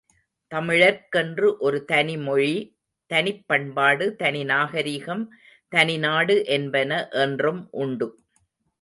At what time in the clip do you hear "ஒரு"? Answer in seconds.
1.59-1.79